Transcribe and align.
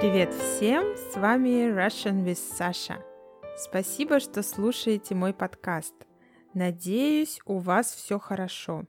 Привет 0.00 0.32
всем! 0.32 0.96
С 0.96 1.16
вами 1.16 1.72
Russian 1.72 2.24
with 2.24 2.38
Sasha. 2.38 3.02
Спасибо, 3.56 4.20
что 4.20 4.44
слушаете 4.44 5.16
мой 5.16 5.34
подкаст. 5.34 5.92
Надеюсь, 6.54 7.40
у 7.46 7.58
вас 7.58 7.92
все 7.94 8.20
хорошо. 8.20 8.86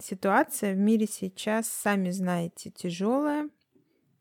Ситуация 0.00 0.74
в 0.74 0.76
мире 0.76 1.06
сейчас, 1.06 1.68
сами 1.68 2.10
знаете, 2.10 2.72
тяжелая. 2.72 3.48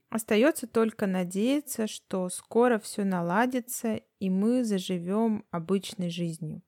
Остается 0.10 0.68
только 0.68 1.08
надеяться, 1.08 1.88
что 1.88 2.30
скоро 2.30 2.78
все 2.78 3.06
наладится 3.06 4.00
и 4.20 4.30
мы 4.30 4.64
заживем 4.64 5.44
обычной 5.50 6.12
жизнью. 6.12 6.62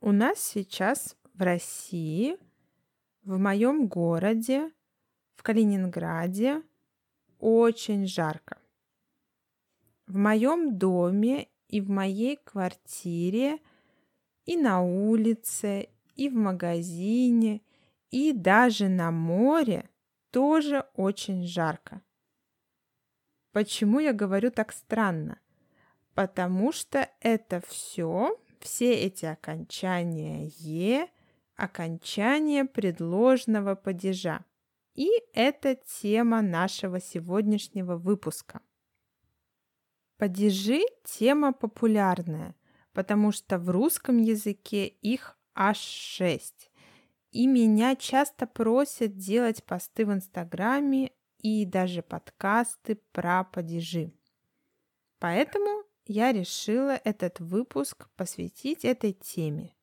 У 0.00 0.12
нас 0.12 0.38
сейчас 0.38 1.16
в 1.34 1.42
России, 1.42 2.38
в 3.24 3.36
моем 3.36 3.88
городе, 3.88 4.70
в 5.34 5.42
Калининграде 5.42 6.62
очень 7.44 8.06
жарко. 8.06 8.56
В 10.06 10.16
моем 10.16 10.78
доме 10.78 11.48
и 11.68 11.82
в 11.82 11.90
моей 11.90 12.36
квартире, 12.36 13.58
и 14.46 14.56
на 14.56 14.80
улице, 14.82 15.88
и 16.14 16.30
в 16.30 16.34
магазине, 16.34 17.60
и 18.10 18.32
даже 18.32 18.88
на 18.88 19.10
море 19.10 19.90
тоже 20.30 20.86
очень 20.94 21.46
жарко. 21.46 22.00
Почему 23.52 23.98
я 24.00 24.14
говорю 24.14 24.50
так 24.50 24.72
странно? 24.72 25.38
Потому 26.14 26.72
что 26.72 27.10
это 27.20 27.60
все, 27.68 28.40
все 28.58 28.94
эти 28.94 29.26
окончания 29.26 30.46
«е»– 30.60 31.08
окончание 31.56 32.64
предложного 32.64 33.74
падежа. 33.74 34.44
И 34.94 35.10
это 35.32 35.74
тема 35.74 36.40
нашего 36.40 37.00
сегодняшнего 37.00 37.96
выпуска. 37.96 38.60
Падежи– 40.16 40.82
тема 41.04 41.52
популярная, 41.52 42.54
потому 42.92 43.32
что 43.32 43.58
в 43.58 43.68
русском 43.70 44.18
языке 44.18 44.86
их 44.86 45.36
аж 45.54 45.78
шесть. 45.78 46.70
И 47.32 47.48
меня 47.48 47.96
часто 47.96 48.46
просят 48.46 49.16
делать 49.16 49.64
посты 49.64 50.06
в 50.06 50.12
Инстаграме 50.12 51.10
и 51.38 51.66
даже 51.66 52.02
подкасты 52.02 53.00
про 53.10 53.42
падежи. 53.42 54.12
Поэтому 55.18 55.82
я 56.06 56.32
решила 56.32 56.92
этот 56.92 57.40
выпуск 57.40 58.08
посвятить 58.16 58.84
этой 58.84 59.12
теме. 59.12 59.73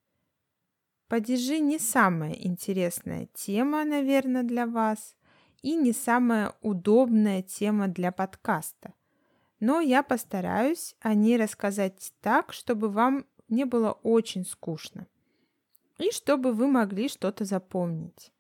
Падежи 1.12 1.60
не 1.60 1.78
самая 1.78 2.32
интересная 2.32 3.28
тема, 3.34 3.84
наверное, 3.84 4.44
для 4.44 4.66
вас, 4.66 5.18
и 5.62 5.76
не 5.76 5.92
самая 5.92 6.54
удобная 6.62 7.42
тема 7.42 7.90
для 7.90 8.14
подкаста. 8.14 8.94
Но 9.60 9.82
я 9.82 10.04
постараюсь 10.04 10.96
о 11.02 11.14
ней 11.14 11.36
рассказать 11.36 12.14
так, 12.22 12.54
чтобы 12.54 12.88
вам 12.88 13.26
не 13.50 13.66
было 13.66 13.92
очень 13.92 14.46
скучно. 14.46 15.06
И 15.98 16.12
чтобы 16.12 16.54
вы 16.54 16.68
могли 16.68 17.10
что-то 17.10 17.44
запомнить. 17.44 18.32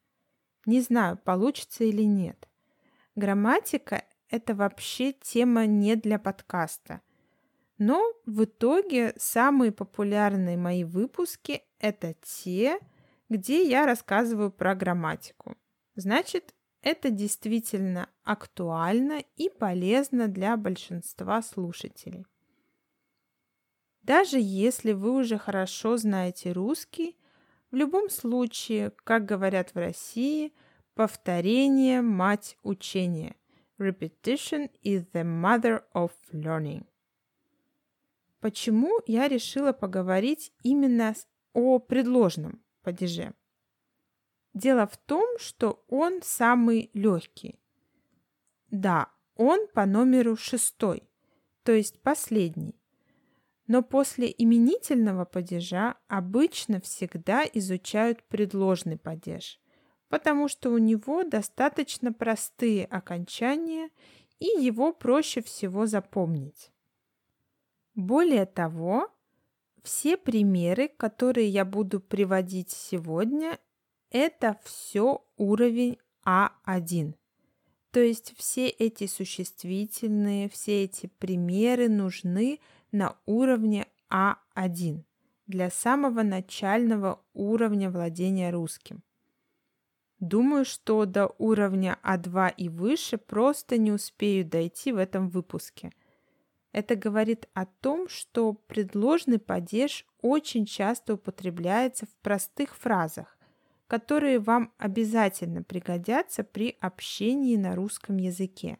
Не 0.65 0.79
знаю, 0.79 1.17
получится 1.17 1.83
или 1.83 2.03
нет. 2.03 2.47
Грамматика– 3.15 4.05
это 4.29 4.55
вообще 4.55 5.11
тема 5.11 5.65
не 5.65 5.97
для 5.97 6.17
подкаста– 6.17 7.01
но 7.83 8.13
в 8.27 8.43
итоге 8.43 9.15
самые 9.17 9.71
популярные 9.71 10.55
мои 10.55 10.83
выпуски– 10.83 11.63
это 11.81 12.13
те, 12.21 12.79
где 13.27 13.67
я 13.67 13.85
рассказываю 13.85 14.51
про 14.51 14.75
грамматику. 14.75 15.57
Значит, 15.95 16.53
это 16.81 17.09
действительно 17.09 18.09
актуально 18.23 19.23
и 19.35 19.49
полезно 19.49 20.27
для 20.27 20.55
большинства 20.57 21.41
слушателей. 21.41 22.25
Даже 24.03 24.37
если 24.39 24.93
вы 24.93 25.11
уже 25.11 25.37
хорошо 25.37 25.97
знаете 25.97 26.51
русский, 26.51 27.17
в 27.71 27.75
любом 27.75 28.09
случае, 28.09 28.91
как 29.03 29.25
говорят 29.25 29.73
в 29.73 29.77
России, 29.77 30.53
повторение– 30.93 32.01
мать 32.01 32.57
учения. 32.63 33.35
Repetition 33.79 34.69
is 34.83 35.05
the 35.13 35.23
mother 35.23 35.83
of 35.93 36.11
learning. 36.31 36.85
Почему 38.39 38.99
я 39.05 39.27
решила 39.27 39.71
поговорить 39.71 40.51
именно 40.63 41.13
о 41.53 41.79
предложном 41.79 42.63
падеже? 42.81 43.33
Дело 44.53 44.85
в 44.85 44.97
том, 44.97 45.37
что 45.39 45.83
он 45.87 46.21
самый 46.23 46.89
легкий. 46.93 47.59
Да, 48.69 49.09
он 49.35 49.67
по 49.73 49.85
номеру 49.85 50.35
шестой, 50.35 51.09
то 51.63 51.71
есть 51.71 52.01
последний. 52.01 52.79
Но 53.67 53.81
после 53.81 54.33
именительного 54.37 55.25
падежа 55.25 55.95
обычно 56.07 56.81
всегда 56.81 57.45
изучают 57.53 58.23
предложный 58.23 58.97
падеж, 58.97 59.61
потому 60.09 60.49
что 60.49 60.71
у 60.71 60.77
него 60.77 61.23
достаточно 61.23 62.11
простые 62.11 62.85
окончания 62.85 63.89
и 64.39 64.47
его 64.61 64.91
проще 64.91 65.41
всего 65.41 65.85
запомнить. 65.85 66.71
Более 67.95 68.45
того, 68.45 69.09
все 69.83 70.17
примеры, 70.17 70.87
которые 70.87 71.47
я 71.47 71.65
буду 71.65 71.99
приводить 71.99 72.71
сегодня, 72.71 73.59
это 74.09 74.59
все 74.63 75.23
уровень 75.37 75.97
А1. 76.25 77.13
То 77.91 77.99
есть 77.99 78.33
все 78.37 78.67
эти 78.67 79.07
существительные, 79.07 80.49
все 80.49 80.83
эти 80.83 81.07
примеры 81.07 81.89
нужны 81.89 82.59
на 82.91 83.17
уровне 83.25 83.87
А1 84.09 85.03
для 85.47 85.69
самого 85.69 86.23
начального 86.23 87.21
уровня 87.33 87.89
владения 87.89 88.51
русским. 88.51 89.03
Думаю, 90.19 90.65
что 90.65 91.05
до 91.05 91.33
уровня 91.39 91.97
А2 92.03 92.53
и 92.55 92.69
выше 92.69 93.17
просто 93.17 93.77
не 93.77 93.91
успею 93.91 94.45
дойти 94.45 94.91
в 94.91 94.97
этом 94.97 95.29
выпуске– 95.29 95.91
это 96.71 96.95
говорит 96.95 97.49
о 97.53 97.65
том, 97.65 98.07
что 98.07 98.53
предложный 98.53 99.39
падеж 99.39 100.05
очень 100.21 100.65
часто 100.65 101.15
употребляется 101.15 102.05
в 102.05 102.15
простых 102.21 102.77
фразах, 102.77 103.37
которые 103.87 104.39
вам 104.39 104.73
обязательно 104.77 105.63
пригодятся 105.63 106.43
при 106.43 106.77
общении 106.79 107.57
на 107.57 107.75
русском 107.75 108.17
языке. 108.17 108.77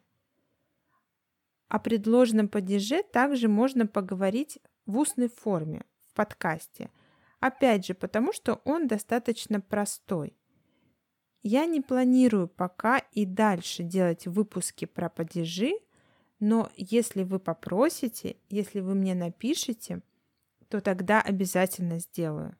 О 1.68 1.78
предложном 1.78 2.48
падеже 2.48 3.02
также 3.02 3.48
можно 3.48 3.86
поговорить 3.86 4.58
в 4.86 4.98
устной 4.98 5.28
форме, 5.28 5.84
в 6.06 6.14
подкасте. 6.14 6.90
Опять 7.40 7.86
же, 7.86 7.94
потому 7.94 8.32
что 8.32 8.60
он 8.64 8.86
достаточно 8.86 9.60
простой. 9.60 10.36
Я 11.42 11.66
не 11.66 11.80
планирую 11.80 12.46
пока 12.46 12.98
и 12.98 13.26
дальше 13.26 13.82
делать 13.82 14.26
выпуски 14.26 14.86
про 14.86 15.10
падежи– 15.10 15.72
но 16.44 16.72
если 16.74 17.22
вы 17.22 17.38
попросите, 17.38 18.34
если 18.48 18.80
вы 18.80 18.96
мне 18.96 19.14
напишите, 19.14 20.02
то 20.68 20.80
тогда 20.80 21.20
обязательно 21.20 22.00
сделаю. 22.00 22.56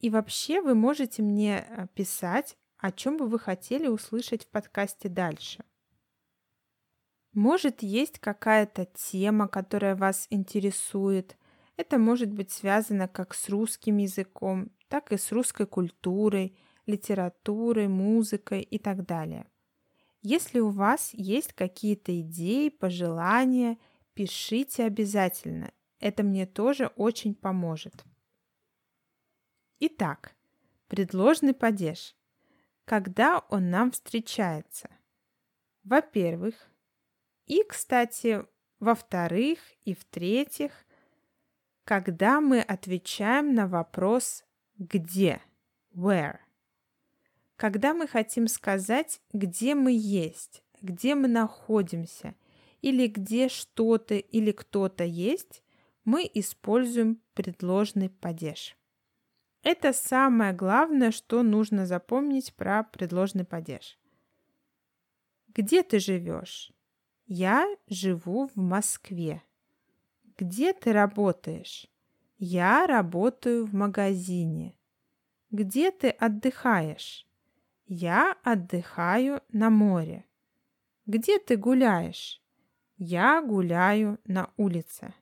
И 0.00 0.08
вообще 0.08 0.62
вы 0.62 0.74
можете 0.74 1.20
мне 1.20 1.66
э, 1.68 1.86
писать, 1.92 2.56
о 2.78 2.90
чем 2.90 3.18
бы 3.18 3.26
вы 3.26 3.38
хотели 3.38 3.88
услышать 3.88 4.46
в 4.46 4.48
подкасте 4.48 5.10
дальше. 5.10 5.62
Может, 7.34 7.82
есть 7.82 8.20
какая-то 8.20 8.86
тема, 8.86 9.48
которая 9.48 9.94
вас 9.94 10.26
интересует. 10.30 11.36
Это 11.76 11.98
может 11.98 12.32
быть 12.32 12.50
связано 12.50 13.06
как 13.06 13.34
с 13.34 13.50
русским 13.50 13.98
языком, 13.98 14.70
так 14.88 15.12
и 15.12 15.18
с 15.18 15.30
русской 15.30 15.66
культурой, 15.66 16.56
литературой, 16.86 17.86
музыкой 17.86 18.62
и 18.62 18.78
так 18.78 19.04
далее. 19.04 19.46
Если 20.20 20.58
у 20.58 20.70
вас 20.70 21.10
есть 21.14 21.52
какие-то 21.52 22.18
идеи, 22.20 22.70
пожелания, 22.70 23.78
пишите 24.14 24.84
обязательно. 24.84 25.72
Это 26.00 26.22
мне 26.22 26.46
тоже 26.46 26.86
очень 26.96 27.34
поможет. 27.34 28.04
Итак, 29.80 30.34
предложный 30.88 31.54
падеж. 31.54 32.16
Когда 32.84 33.38
он 33.50 33.70
нам 33.70 33.92
встречается? 33.92 34.90
Во-первых, 35.84 36.54
и, 37.46 37.62
кстати, 37.62 38.44
во-вторых 38.80 39.58
и 39.84 39.94
в-третьих, 39.94 40.72
когда 41.84 42.40
мы 42.40 42.60
отвечаем 42.60 43.54
на 43.54 43.66
вопрос 43.66 44.44
«где?» 44.76 45.40
«where?» 45.94 46.38
Когда 47.58 47.92
мы 47.92 48.06
хотим 48.06 48.46
сказать, 48.46 49.20
где 49.32 49.74
мы 49.74 49.90
есть, 49.92 50.62
где 50.80 51.16
мы 51.16 51.26
находимся, 51.26 52.36
или 52.82 53.08
где 53.08 53.48
что-то 53.48 54.14
или 54.14 54.52
кто-то 54.52 55.02
есть, 55.02 55.64
мы 56.04 56.30
используем 56.34 57.20
предложный 57.34 58.10
падеж. 58.10 58.76
Это 59.64 59.92
самое 59.92 60.52
главное, 60.52 61.10
что 61.10 61.42
нужно 61.42 61.84
запомнить 61.84 62.54
про 62.54 62.84
предложный 62.84 63.44
падеж. 63.44 63.98
Где 65.48 65.82
ты 65.82 65.98
живешь? 65.98 66.70
Я 67.26 67.66
живу 67.88 68.46
в 68.46 68.54
Москве. 68.54 69.42
Где 70.36 70.72
ты 70.72 70.92
работаешь? 70.92 71.88
Я 72.38 72.86
работаю 72.86 73.66
в 73.66 73.74
магазине. 73.74 74.76
Где 75.50 75.90
ты 75.90 76.10
отдыхаешь? 76.10 77.27
Я 77.90 78.36
отдыхаю 78.42 79.40
на 79.50 79.70
море. 79.70 80.26
Где 81.06 81.38
ты 81.38 81.56
гуляешь? 81.56 82.42
Я 82.98 83.40
гуляю 83.40 84.18
на 84.26 84.52
улице. 84.58 85.14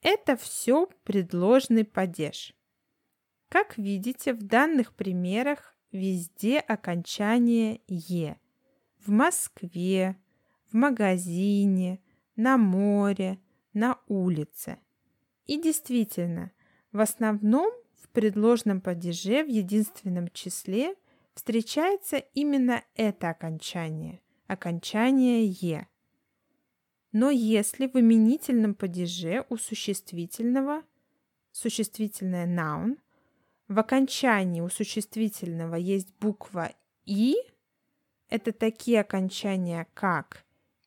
Это 0.00 0.36
все 0.36 0.86
предложный 1.02 1.84
падеж. 1.84 2.54
Как 3.48 3.78
видите, 3.78 4.32
в 4.32 4.44
данных 4.44 4.94
примерах 4.94 5.76
везде 5.90 6.60
окончание 6.60 7.80
«е». 7.88 8.38
В 9.04 9.10
Москве, 9.10 10.16
в 10.70 10.76
магазине, 10.76 12.00
на 12.36 12.58
море, 12.58 13.40
на 13.72 13.98
улице. 14.06 14.78
И 15.46 15.60
действительно, 15.60 16.52
в 16.92 17.00
основном 17.00 17.72
в 18.00 18.08
предложном 18.10 18.80
падеже 18.80 19.42
в 19.42 19.48
единственном 19.48 20.28
числе 20.28 20.94
встречается 21.34 22.18
именно 22.18 22.82
это 22.94 23.30
окончание, 23.30 24.20
окончание 24.46 25.46
«е». 25.46 25.86
Но 27.12 27.30
если 27.30 27.86
в 27.86 27.98
именительном 28.00 28.74
падеже 28.74 29.44
у 29.50 29.56
существительного 29.56 30.82
существительное 31.52 32.46
noun, 32.46 32.98
в 33.68 33.78
окончании 33.78 34.60
у 34.60 34.68
существительного 34.68 35.76
есть 35.76 36.14
буква 36.18 36.72
«и», 37.04 37.36
это 38.28 38.52
такие 38.52 39.00
окончания, 39.00 39.86
как 39.94 40.44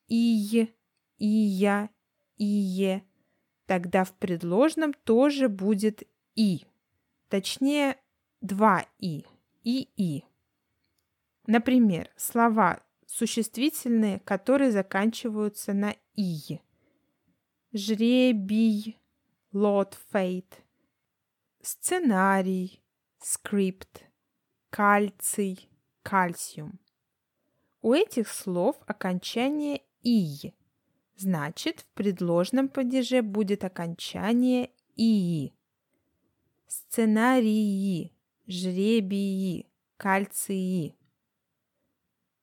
«ий», 0.07 0.74
«ия», 1.19 1.89
«ие», 2.38 3.03
тогда 3.68 4.03
в 4.03 4.13
предложном 4.13 4.94
тоже 4.94 5.47
будет 5.47 6.03
«и», 6.33 6.65
точнее, 7.30 7.97
два 8.42 8.86
«и», 9.00 9.25
«и-и». 9.63 10.24
Например, 11.47 12.09
слова 12.15 12.81
существительные, 13.06 14.19
которые 14.19 14.71
заканчиваются 14.71 15.74
на 15.74 15.95
«и». 16.15 16.59
Жребий, 17.71 19.00
lot, 19.53 19.94
fate. 20.12 20.53
Сценарий, 21.62 22.81
скрипт. 23.19 24.03
Кальций, 24.69 25.69
кальциум. 26.03 26.80
У 27.81 27.94
этих 27.94 28.27
слов 28.27 28.75
окончание 28.88 29.81
«и». 30.01 30.53
Значит, 31.15 31.81
в 31.81 31.86
предложном 31.94 32.68
падеже 32.68 33.21
будет 33.21 33.63
окончание 33.63 34.71
«и». 34.95 35.53
Сценарии, 36.68 38.12
жребии, 38.47 39.69
кальции. 39.97 40.95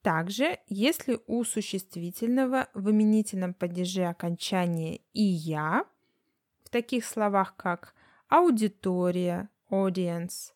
Также, 0.02 0.58
если 0.66 1.20
у 1.28 1.44
существительного 1.44 2.68
в 2.74 2.90
именительном 2.90 3.54
падеже 3.54 4.04
окончание 4.04 5.00
«и 5.12 5.22
я», 5.22 5.86
в 6.64 6.70
таких 6.70 7.04
словах 7.04 7.54
как 7.56 7.94
аудитория, 8.28 9.48
audience, 9.70 10.52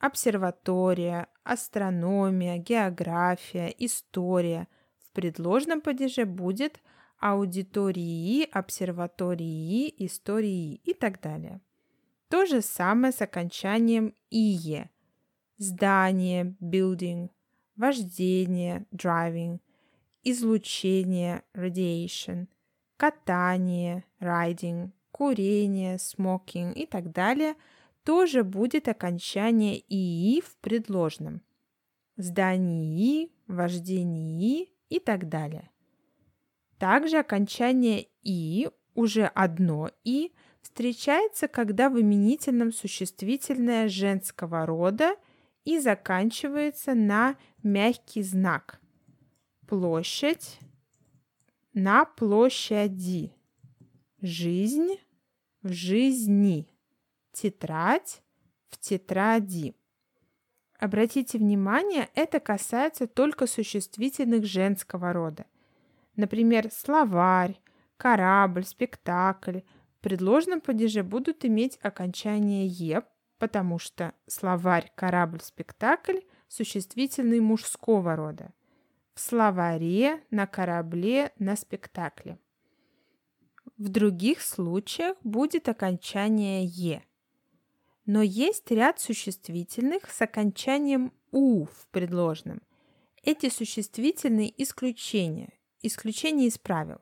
обсерватория, 0.00 1.28
астрономия, 1.44 2.58
география, 2.58 3.72
история, 3.78 4.66
в 4.98 5.12
предложном 5.12 5.82
падеже 5.82 6.24
будет 6.24 6.80
аудитории, 7.20 8.48
обсерватории, 8.50 9.94
истории 10.04 10.80
и 10.82 10.94
так 10.94 11.20
далее. 11.20 11.60
То 12.28 12.44
же 12.44 12.60
самое 12.60 13.12
с 13.12 13.22
окончанием 13.22 14.14
«ие». 14.30 14.90
Здание, 15.58 16.56
building– 16.60 17.28
вождение, 17.80 18.84
driving, 18.92 19.58
излучение, 20.22 21.42
radiation, 21.54 22.46
катание, 22.98 24.04
riding, 24.20 24.90
курение, 25.10 25.96
smoking 25.96 26.74
и 26.74 26.84
так 26.86 27.10
далее, 27.10 27.54
тоже 28.04 28.44
будет 28.44 28.86
окончание 28.88 29.82
«ии» 29.88 30.40
в 30.40 30.56
предложном. 30.58 31.40
Здании, 32.16 33.32
вождении 33.46 34.68
и 34.90 34.98
так 34.98 35.28
далее. 35.30 35.70
Также 36.78 37.16
окончание 37.18 38.08
«и» 38.22 38.68
уже 38.94 39.24
одно 39.24 39.90
«и» 40.04 40.32
встречается, 40.60 41.48
когда 41.48 41.88
в 41.88 41.98
именительном 41.98 42.72
существительное 42.72 43.88
женского 43.88 44.66
рода– 44.66 45.16
и 45.64 45.78
заканчивается 45.78 46.94
на 46.94 47.36
мягкий 47.62 48.22
знак. 48.22 48.80
Площадь 49.66 50.58
на 51.72 52.04
площади. 52.04 53.32
Жизнь 54.20 54.98
в 55.62 55.72
жизни. 55.72 56.68
Тетрадь 57.32 58.22
в 58.68 58.78
тетради. 58.78 59.74
Обратите 60.78 61.38
внимание, 61.38 62.08
это 62.14 62.40
касается 62.40 63.06
только 63.06 63.46
существительных 63.46 64.46
женского 64.46 65.12
рода. 65.12 65.46
Например, 66.16 66.70
словарь, 66.72 67.60
корабль, 67.96 68.64
спектакль 68.64 69.60
в 69.98 70.00
предложном 70.00 70.60
падеже 70.60 71.02
будут 71.02 71.44
иметь 71.44 71.78
окончание 71.82 72.66
«е», 72.66 73.02
потому 73.40 73.78
что 73.78 74.14
словарь, 74.26 74.92
корабль, 74.94 75.40
спектакль 75.40 76.20
существительный 76.46 77.40
мужского 77.40 78.14
рода. 78.14 78.52
В 79.14 79.20
словаре, 79.20 80.22
на 80.30 80.46
корабле, 80.46 81.32
на 81.38 81.56
спектакле. 81.56 82.38
В 83.78 83.88
других 83.88 84.42
случаях 84.42 85.16
будет 85.24 85.68
окончание 85.70 86.66
«е». 86.66 87.02
Но 88.04 88.20
есть 88.20 88.70
ряд 88.70 89.00
существительных 89.00 90.10
с 90.10 90.20
окончанием 90.20 91.12
«у» 91.30 91.64
в 91.64 91.86
предложном. 91.90 92.60
Эти 93.22 93.48
существительные 93.48 94.52
исключения, 94.62 95.54
исключения 95.80 96.46
из 96.46 96.58
правил. 96.58 97.00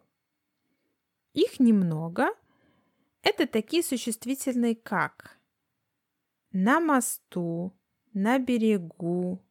Их 1.35 1.59
немного. 1.59 2.29
Это 3.23 3.49
такие 3.49 3.83
существительные, 3.83 4.77
как 4.77 5.38
на 6.53 6.81
мосту, 6.81 7.73
на 8.13 8.39
берегу. 8.39 9.43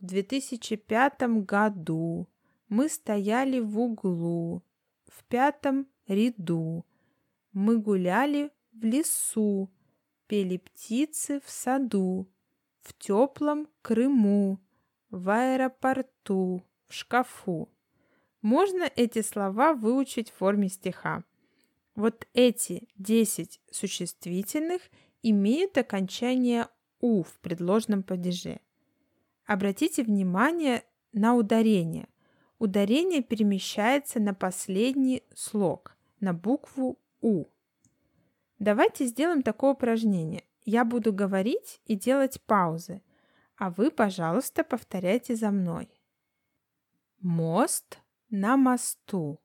В 0.00 0.06
2005 0.06 1.44
году 1.44 2.28
мы 2.68 2.88
стояли 2.88 3.60
в 3.60 3.78
углу, 3.78 4.62
в 5.06 5.24
пятом 5.24 5.86
ряду. 6.06 6.84
Мы 7.52 7.78
гуляли 7.78 8.50
в 8.72 8.84
лесу, 8.84 9.70
пели 10.26 10.56
птицы 10.56 11.40
в 11.44 11.50
саду, 11.50 12.28
в 12.80 12.94
теплом 12.94 13.68
Крыму, 13.82 14.60
в 15.10 15.30
аэропорту, 15.30 16.64
в 16.86 16.94
шкафу. 16.94 17.68
Можно 18.42 18.90
эти 18.96 19.22
слова 19.22 19.74
выучить 19.74 20.30
в 20.30 20.34
форме 20.34 20.68
стиха. 20.68 21.24
Вот 21.94 22.26
эти 22.32 22.88
10 22.96 23.60
существительных– 23.70 24.82
имеют 25.24 25.78
окончание 25.78 26.68
«у» 27.00 27.22
в 27.22 27.40
предложном 27.40 28.02
падеже. 28.02 28.60
Обратите 29.46 30.04
внимание 30.04 30.84
на 31.12 31.34
ударение. 31.34 32.08
Ударение 32.58 33.22
перемещается 33.22 34.20
на 34.20 34.34
последний 34.34 35.22
слог, 35.34 35.96
на 36.20 36.34
букву 36.34 36.98
«у». 37.20 37.46
Давайте 38.58 39.06
сделаем 39.06 39.42
такое 39.42 39.72
упражнение. 39.72 40.44
Я 40.64 40.84
буду 40.84 41.12
говорить 41.12 41.80
и 41.86 41.96
делать 41.96 42.40
паузы, 42.42 43.02
а 43.56 43.70
вы, 43.70 43.90
пожалуйста, 43.90 44.62
повторяйте 44.62 45.34
за 45.36 45.50
мной. 45.50 45.88
Мост 47.20 47.98
на 48.28 48.56
мосту. 48.56 49.40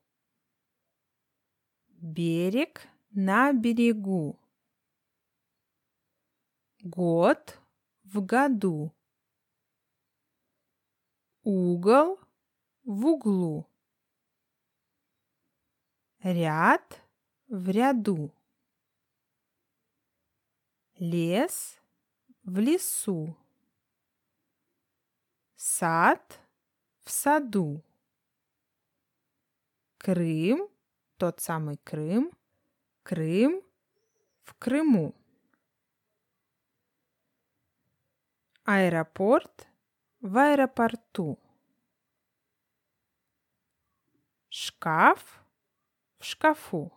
Берег 1.88 2.82
на 3.10 3.52
берегу. 3.52 4.39
Год 6.82 7.60
в 8.04 8.24
году. 8.24 8.94
Угол 11.42 12.18
в 12.84 13.04
углу. 13.04 13.66
Ряд 16.22 17.02
в 17.48 17.68
ряду. 17.68 18.32
Лес 20.94 21.78
в 22.44 22.58
лесу. 22.58 23.36
Сад 25.56 26.40
в 27.04 27.10
саду. 27.10 27.84
Крым, 29.98 30.70
тот 31.18 31.40
самый 31.40 31.76
Крым, 31.76 32.32
Крым 33.02 33.62
в 34.44 34.54
Крыму. 34.54 35.19
Аэропорт 38.64 39.66
в 40.20 40.36
аэропорту. 40.36 41.38
Шкаф 44.50 45.40
в 46.18 46.24
шкафу. 46.24 46.92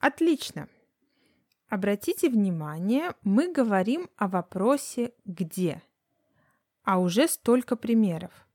Отлично. 0.00 0.68
Обратите 1.68 2.28
внимание, 2.28 3.14
мы 3.22 3.52
говорим 3.52 4.10
о 4.16 4.26
вопросе 4.26 5.14
«где», 5.24 5.82
а 6.82 6.98
уже 6.98 7.28
столько 7.28 7.76
примеров. 7.76 8.48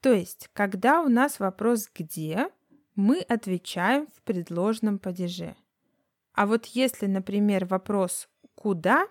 То 0.00 0.14
есть, 0.14 0.48
когда 0.54 1.02
у 1.02 1.08
нас 1.08 1.40
вопрос 1.40 1.90
«где», 1.94 2.50
мы 2.94 3.20
отвечаем 3.20 4.06
в 4.06 4.22
предложном 4.22 4.98
падеже. 4.98 5.56
А 6.32 6.46
вот 6.46 6.64
если, 6.66 7.06
например, 7.06 7.66
вопрос 7.66 8.30
«куда», 8.54 9.08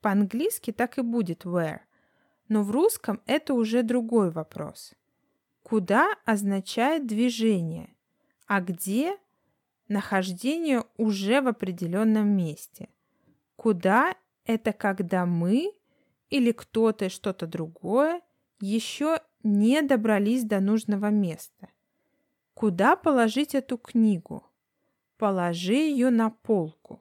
по-английски 0.00 0.72
так 0.72 0.98
и 0.98 1.02
будет 1.02 1.44
where, 1.44 1.80
но 2.48 2.62
в 2.62 2.70
русском 2.70 3.20
это 3.26 3.54
уже 3.54 3.82
другой 3.82 4.30
вопрос. 4.30 4.94
Куда 5.62 6.14
означает 6.24 7.06
движение, 7.06 7.94
а 8.46 8.60
где 8.60 9.16
нахождение 9.88 10.84
уже 10.96 11.40
в 11.40 11.48
определенном 11.48 12.28
месте. 12.28 12.88
Куда 13.56 14.14
это 14.44 14.72
когда 14.72 15.26
мы 15.26 15.72
или 16.30 16.52
кто-то 16.52 17.08
что-то 17.08 17.46
другое 17.46 18.22
еще 18.60 19.20
не 19.42 19.82
добрались 19.82 20.44
до 20.44 20.60
нужного 20.60 21.10
места. 21.10 21.68
Куда 22.54 22.96
положить 22.96 23.54
эту 23.54 23.78
книгу? 23.78 24.44
Положи 25.16 25.74
ее 25.74 26.10
на 26.10 26.30
полку. 26.30 27.00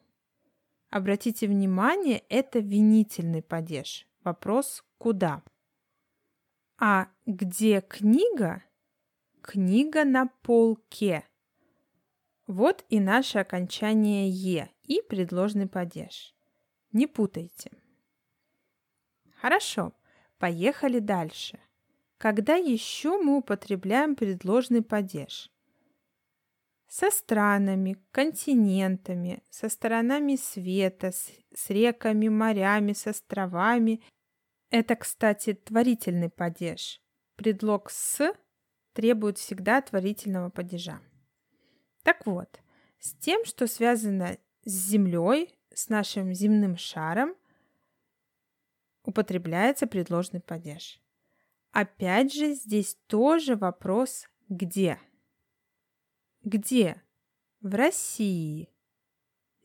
Обратите 0.89 1.47
внимание, 1.47 2.23
это 2.29 2.59
винительный 2.59 3.43
падеж. 3.43 4.07
Вопрос 4.23 4.83
«куда?». 4.97 5.43
А 6.79 7.09
где 7.25 7.81
книга? 7.81 8.63
Книга 9.41 10.03
на 10.03 10.27
полке. 10.41 11.25
Вот 12.47 12.85
и 12.89 12.99
наше 12.99 13.39
окончание 13.39 14.29
«е» 14.29 14.71
и 14.83 15.01
предложный 15.07 15.67
падеж. 15.67 16.33
Не 16.91 17.05
путайте. 17.05 17.71
Хорошо, 19.35 19.93
поехали 20.39 20.99
дальше. 20.99 21.59
Когда 22.17 22.55
еще 22.55 23.21
мы 23.21 23.37
употребляем 23.37 24.15
предложный 24.15 24.81
падеж? 24.81 25.51
Со 26.89 27.11
странами, 27.11 27.97
континентами, 28.11 29.43
со 29.51 29.69
сторонами 29.69 30.35
света, 30.35 31.11
с, 31.11 31.29
с 31.53 31.69
реками, 31.69 32.29
морями, 32.29 32.93
с 32.93 33.05
островами. 33.05 34.01
Это, 34.71 34.95
кстати, 34.95 35.53
творительный 35.53 36.31
падеж. 36.31 36.99
Предлог 37.35 37.91
«с» 37.91 38.33
требует 38.93 39.37
всегда 39.37 39.83
творительного 39.83 40.49
падежа. 40.49 40.99
Так 42.01 42.25
вот, 42.25 42.59
с 42.99 43.13
тем, 43.13 43.45
что 43.45 43.67
связано 43.67 44.39
с 44.65 44.71
Землей, 44.71 45.59
с 45.71 45.89
нашим 45.89 46.33
земным 46.33 46.75
шаром, 46.75 47.35
употребляется 49.03 49.85
предложный 49.85 50.41
падеж. 50.41 50.99
Опять 51.71 52.33
же, 52.33 52.55
здесь 52.55 52.97
тоже 53.05 53.55
вопрос 53.55 54.27
«где?». 54.47 54.97
Где? 56.43 57.01
В 57.61 57.75
России. 57.75 58.69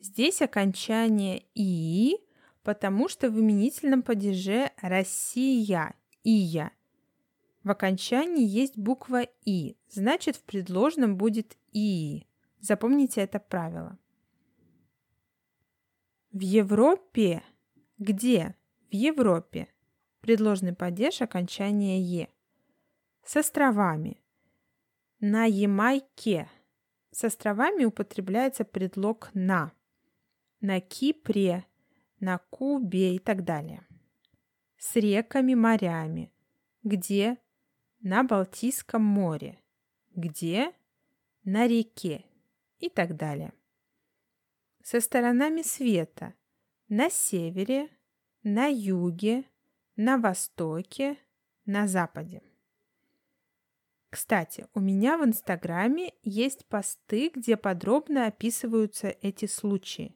Здесь 0.01 0.43
окончание 0.43 1.47
«и», 1.55 2.17
потому 2.63 3.09
что 3.09 3.31
в 3.31 3.41
именительном 3.41 4.03
падеже 4.03 4.73
«Россия», 4.83 5.95
«ия». 6.25 6.73
В 7.63 7.71
окончании 7.71 8.47
есть 8.47 8.77
буква 8.77 9.23
«и», 9.45 9.79
значит, 9.89 10.37
в 10.37 10.43
предложном 10.43 11.17
будет 11.17 11.57
«и». 11.73 12.27
Запомните 12.61 13.21
это 13.21 13.39
правило. 13.39 13.99
В 16.33 16.41
Европе. 16.41 17.43
Где? 17.99 18.57
В 18.91 18.95
Европе. 18.95 19.69
Предложный 20.21 20.75
падеж 20.75 21.23
окончание 21.23 22.03
«е». 22.03 22.29
С 23.25 23.37
островами. 23.37 24.21
На 25.21 25.45
Ямайке. 25.45 26.51
С 27.15 27.25
островами 27.25 27.85
употребляется 27.85 28.65
предлог 28.65 29.31
«на». 29.35 29.73
На 30.61 30.81
Кипре, 30.81 31.65
на 32.21 32.39
Кубе 32.39 33.17
и 33.17 33.19
так 33.19 33.45
далее. 33.45 33.87
С 34.77 34.97
реками, 34.97 35.55
морями. 35.55 36.33
Где? 36.83 37.39
на 38.05 38.23
Балтийском 38.23 39.03
море, 39.03 39.59
где 40.15 40.75
на 41.43 41.67
реке 41.67 42.27
и 42.79 42.91
так 42.91 43.17
далее. 43.17 43.55
Со 44.83 45.01
сторонами 45.01 45.63
света 45.63 46.35
на 46.89 47.09
севере, 47.09 47.89
на 48.43 48.67
юге, 48.67 49.45
на 49.97 50.19
востоке, 50.19 51.17
на 51.65 51.89
западе. 51.89 52.43
Кстати, 54.15 54.69
у 54.75 54.79
меня 54.79 55.19
в 55.19 55.25
Инстаграме 55.25 56.13
есть 56.23 56.67
посты, 56.67 57.33
где 57.35 57.57
подробно 57.57 58.29
описываются 58.29 59.09
эти 59.09 59.47
случаи. 59.47 60.15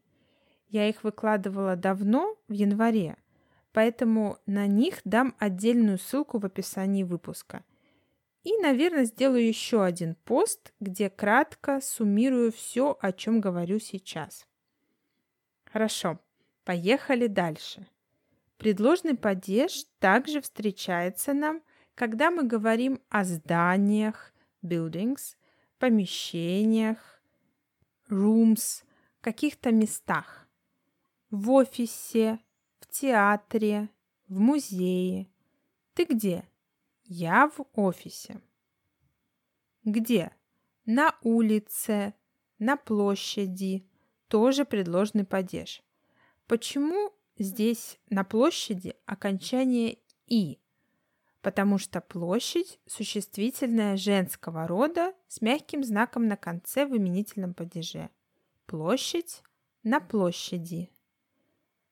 Я 0.69 0.88
их 0.88 1.02
выкладывала 1.02 1.75
давно, 1.75 2.37
в 2.47 2.52
январе, 2.52 3.17
поэтому 3.73 4.38
на 4.47 4.69
них 4.69 5.00
дам 5.05 5.35
отдельную 5.40 5.99
ссылку 5.99 6.38
в 6.38 6.47
описании 6.47 7.02
выпуска– 7.02 7.64
и, 8.45 8.57
наверное, 8.59 9.02
сделаю 9.02 9.45
еще 9.45 9.83
один 9.83 10.14
пост, 10.14 10.73
где 10.78 11.11
кратко 11.11 11.81
суммирую 11.81 12.52
все, 12.52 12.97
о 13.00 13.11
чем 13.11 13.40
говорю 13.40 13.81
сейчас. 13.81 14.47
Хорошо, 15.64 16.21
поехали 16.64 17.26
дальше. 17.26 17.88
Предложный 18.59 19.17
падеж 19.17 19.87
также 19.99 20.40
встречается 20.40 21.35
нам, 21.35 21.62
когда 21.99 22.31
мы 22.31 22.45
говорим 22.45 23.00
о 23.09 23.25
зданиях, 23.25 24.33
buildings, 24.62 25.35
помещениях, 25.81 27.21
rooms, 28.09 28.85
каких-то 29.21 29.73
местах. 29.73 30.47
В 31.31 31.50
офисе, 31.50 32.38
в 32.78 32.87
театре, 32.87 33.88
в 34.28 34.38
музее. 34.38 35.28
Ты 35.95 36.05
где? 36.05 36.49
Я 37.02 37.49
в 37.49 37.67
офисе. 37.73 38.40
Где? 39.83 40.31
На 40.87 41.17
улице, 41.23 42.14
на 42.61 42.76
площади. 42.76 43.90
Тоже 44.28 44.64
предложный 44.64 45.25
падеж. 45.25 45.83
Почему 46.47 47.12
здесь 47.37 47.99
на 48.09 48.23
площади 48.23 48.95
окончание 49.05 49.99
«и»? 50.28 50.61
Потому 51.40 51.78
что 51.78 52.00
площадь– 52.00 52.80
существительное 52.87 53.97
женского 53.97 54.66
рода 54.66 55.14
с 55.28 55.40
мягким 55.40 55.85
знаком 55.85 56.26
на 56.26 56.37
конце 56.37 56.85
в 56.85 56.97
именительном 56.97 57.54
падеже. 57.54 58.11
Площадь 58.66 59.42
на 59.83 60.00
площади. 60.00 60.90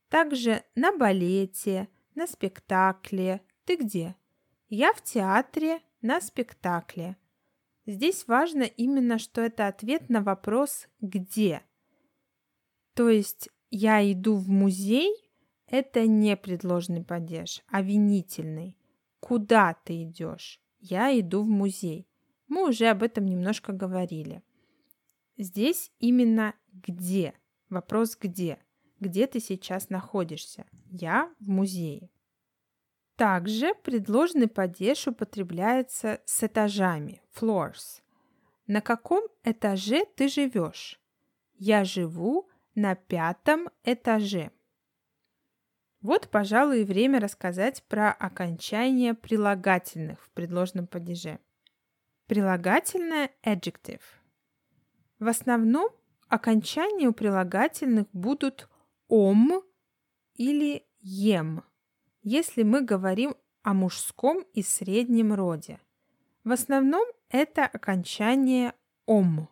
Также 0.09 0.65
на 0.75 0.97
балете, 0.97 1.89
на 2.15 2.27
спектакле. 2.27 3.41
Ты 3.65 3.77
где? 3.77 4.17
Я 4.69 4.93
в 4.93 5.03
театре 5.03 5.81
на 6.01 6.21
спектакле. 6.21 7.17
Здесь 7.87 8.27
важно 8.27 8.63
именно, 8.63 9.19
что 9.19 9.41
это 9.41 9.69
ответ 9.69 10.09
на 10.09 10.23
вопрос 10.23 10.89
«где?». 11.01 11.63
То 12.95 13.09
есть 13.09 13.49
«я 13.71 14.01
иду 14.11 14.37
в 14.37 14.49
музей»– 14.49 15.15
это 15.69 16.07
не 16.07 16.37
предложный 16.37 17.05
падеж, 17.05 17.63
а 17.69 17.83
винительный. 17.83 18.77
Куда 19.21 19.75
ты 19.85 20.03
идешь? 20.03 20.61
Я 20.79 21.19
иду 21.19 21.43
в 21.43 21.49
музей. 21.49 22.09
Мы 22.49 22.69
уже 22.69 22.87
об 22.87 23.03
этом 23.03 23.27
немножко 23.27 23.73
говорили. 23.73 24.43
Здесь 25.37 25.91
именно 25.99 26.55
«где?». 26.73 27.35
Вопрос 27.69 28.17
«где?». 28.17 28.59
Где 29.01 29.27
ты 29.27 29.41
сейчас 29.41 29.91
находишься? 29.91 30.65
Я 30.91 31.35
в 31.39 31.49
музее. 31.49 32.09
Также 33.17 33.75
предложенный 33.75 34.49
падеж 34.49 35.09
употребляется 35.09 36.21
с 36.25 36.43
этажами 36.43 37.23
floors. 37.35 38.03
На 38.67 38.81
каком 38.81 39.25
этаже 39.45 40.05
ты 40.17 40.29
живешь? 40.29 41.01
Я 41.59 41.85
живу 41.85 42.49
на 42.75 42.95
пятом 42.95 43.69
этаже. 43.85 44.51
Вот, 46.07 46.29
пожалуй, 46.29 46.83
и 46.83 46.85
время 46.85 47.19
рассказать 47.19 47.83
про 47.89 48.13
окончание 48.13 49.13
прилагательных 49.13 50.23
в 50.23 50.31
предложном 50.31 50.87
падеже. 50.87 51.41
Прилагательное 52.29 53.33
adjective. 53.43 54.03
В 55.19 55.27
основном 55.27 55.91
окончания 56.29 57.09
у 57.09 57.13
прилагательных 57.13 58.07
будут 58.13 58.69
ом 59.09 59.65
или 60.35 60.87
ем, 61.01 61.65
если 62.23 62.63
мы 62.63 62.83
говорим 62.83 63.35
о 63.63 63.75
мужском 63.75 64.45
и 64.55 64.63
среднем 64.63 65.35
роде. 65.35 65.81
В 66.45 66.53
основном 66.53 67.05
это 67.31 67.65
окончание 67.65 68.75
ом. 69.07 69.49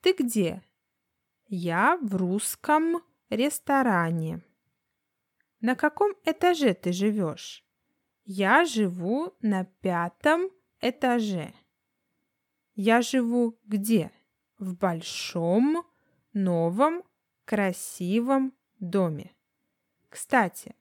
Ты 0.00 0.14
где? 0.18 0.64
Я 1.46 1.96
в 2.02 2.16
русском 2.16 3.04
ресторане. 3.30 4.42
На 5.64 5.76
каком 5.76 6.12
этаже 6.26 6.74
ты 6.74 6.92
живешь? 6.92 7.64
Я 8.26 8.66
живу 8.66 9.32
на 9.40 9.64
пятом 9.64 10.50
этаже. 10.82 11.54
Я 12.74 13.00
живу 13.00 13.58
где? 13.64 14.10
В 14.58 14.76
большом, 14.76 15.86
новом, 16.34 17.02
красивом 17.46 18.52
доме. 18.78 19.32
Кстати, 20.10 20.74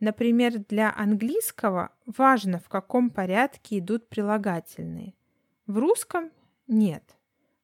например, 0.00 0.58
для 0.68 0.92
английского 0.92 1.94
важно, 2.04 2.58
в 2.58 2.68
каком 2.68 3.10
порядке 3.10 3.78
идут 3.78 4.08
прилагательные. 4.08 5.14
В 5.68 5.78
русском 5.78 6.32
нет. 6.66 7.04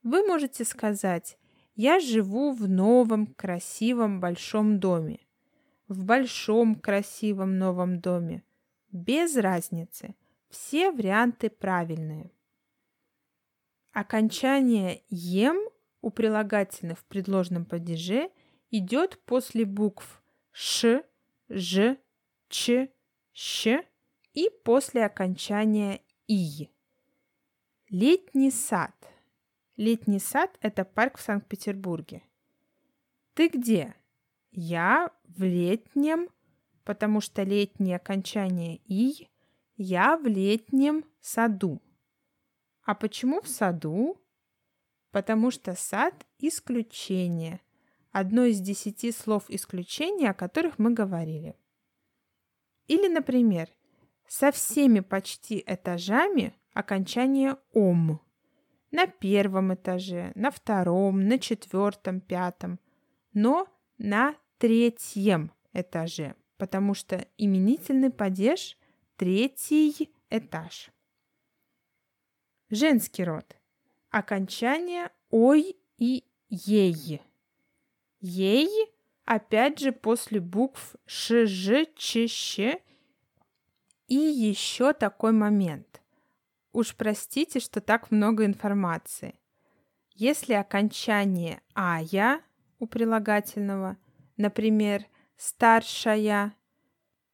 Вы 0.04 0.24
можете 0.24 0.64
сказать 0.64 1.36
«Я 1.74 1.98
живу 1.98 2.52
в 2.52 2.68
новом, 2.68 3.26
красивом, 3.26 4.20
большом 4.20 4.78
доме». 4.78 5.18
В 5.90 6.04
большом, 6.04 6.76
красивом, 6.76 7.58
новом 7.58 8.00
доме. 8.00 8.44
Без 8.92 9.36
разницы. 9.36 10.14
Все 10.48 10.92
варианты 10.92 11.50
правильные. 11.50 12.30
Окончание 13.90 15.02
«ем» 15.08 15.58
у 16.00 16.10
прилагательных 16.10 16.96
в 17.00 17.04
предложном 17.06 17.64
падеже 17.64 18.30
идет 18.70 19.20
после 19.24 19.64
букв 19.64 20.22
«ш», 20.52 21.02
«ж», 21.48 21.96
«ч», 22.48 22.92
«щ» 23.32 23.84
и 24.32 24.48
после 24.62 25.04
окончания 25.04 26.02
«и». 26.28 26.70
Летний 27.88 28.52
сад. 28.52 28.94
Летний 29.76 30.20
сад– 30.20 30.56
это 30.60 30.84
парк 30.84 31.18
в 31.18 31.20
Санкт-Петербурге. 31.20 32.22
Ты 33.34 33.48
где? 33.48 33.96
Я 34.52 35.10
в 35.24 35.42
летнем, 35.42 36.28
потому 36.84 37.20
что 37.20 37.42
летнее 37.42 37.96
окончание 37.96 38.80
«и», 38.84 39.28
я 39.76 40.18
в 40.18 40.26
летнем 40.26 41.04
саду. 41.20 41.80
А 42.82 42.94
почему 42.94 43.40
в 43.40 43.48
саду? 43.48 44.20
Потому 45.10 45.50
что 45.50 45.74
сад– 45.74 46.26
исключение. 46.38 47.60
Одно 48.10 48.44
из 48.44 48.60
десяти 48.60 49.12
слов 49.12 49.44
исключения, 49.48 50.30
о 50.30 50.34
которых 50.34 50.78
мы 50.78 50.92
говорили. 50.92 51.56
Или, 52.88 53.08
например, 53.08 53.68
со 54.26 54.52
всеми 54.52 55.00
почти 55.00 55.62
этажами 55.66 56.54
окончание 56.74 57.56
«ом». 57.72 58.20
На 58.90 59.06
первом 59.06 59.72
этаже, 59.72 60.32
на 60.34 60.50
втором, 60.50 61.26
на 61.26 61.38
четвертом, 61.38 62.20
пятом. 62.20 62.80
Но 63.32 63.68
на 63.98 64.34
третьем 64.60 65.50
этаже, 65.72 66.36
потому 66.58 66.92
что 66.92 67.26
именительный 67.38 68.10
падеж– 68.10 68.76
третий 69.16 70.10
этаж. 70.28 70.90
Женский 72.68 73.24
род. 73.24 73.56
Окончание 74.10 75.10
«ой» 75.30 75.76
и 75.96 76.24
«ей». 76.50 77.22
«Ей» 78.20 78.68
опять 79.24 79.78
же 79.78 79.92
после 79.92 80.40
букв 80.40 80.94
«ш», 81.06 81.46
«ж», 81.46 81.86
«ч», 81.96 82.26
«щ». 82.26 82.82
И 84.08 84.14
еще 84.14 84.92
такой 84.92 85.32
момент. 85.32 86.02
Уж 86.72 86.94
простите, 86.96 87.60
что 87.60 87.80
так 87.80 88.10
много 88.10 88.44
информации. 88.44 89.40
Если 90.14 90.52
окончание 90.52 91.62
«ая» 91.74 92.42
у 92.78 92.86
прилагательного, 92.86 93.96
например, 94.40 95.06
«старшая», 95.36 96.54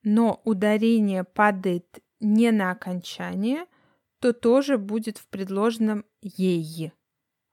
но 0.03 0.41
ударение 0.45 1.25
падает 1.25 2.03
не 2.21 2.51
на 2.51 2.71
окончание– 2.71 3.67
то 4.19 4.33
тоже 4.33 4.79
будет 4.79 5.19
в 5.19 5.27
предложенном 5.29 6.05
ей. 6.21 6.93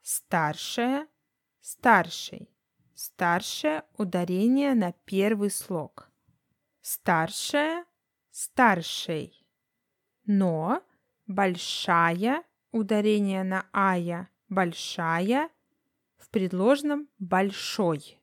Старшая, 0.02 1.08
старший. 1.62 2.50
Старшее 2.96 3.84
ударение 3.98 4.74
на 4.74 4.94
первый 5.06 5.50
слог. 5.50 6.10
Старшая, 6.82 7.86
старший. 8.32 9.46
Но 10.26 10.82
большая 11.28 12.44
ударение 12.72 13.44
на 13.44 13.66
ая, 13.74 14.30
большая 14.48 15.50
в 16.18 16.30
предложенном 16.30 17.10
большой. 17.20 18.20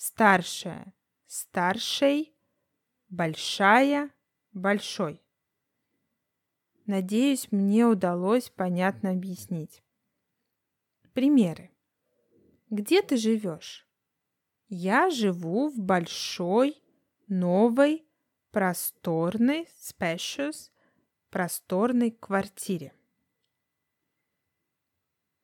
Старшая, 0.00 0.94
старший, 1.26 2.32
большая, 3.08 4.12
большой. 4.52 5.20
Надеюсь, 6.86 7.50
мне 7.50 7.84
удалось 7.84 8.48
понятно 8.48 9.10
объяснить. 9.10 9.82
Примеры. 11.14 11.72
Где 12.70 13.02
ты 13.02 13.16
живешь? 13.16 13.88
Я 14.68 15.10
живу 15.10 15.68
в 15.68 15.80
большой, 15.80 16.80
новой, 17.26 18.08
просторной, 18.52 19.66
spacious, 19.82 20.70
просторной 21.28 22.12
квартире. 22.12 22.94